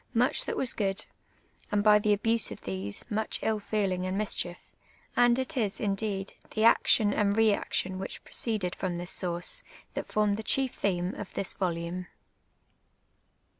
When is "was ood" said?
0.57-1.05